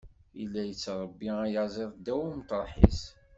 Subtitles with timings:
[0.39, 3.01] Yella yettṛebbi ayaziḍ ddaw umeṭreḥ-is.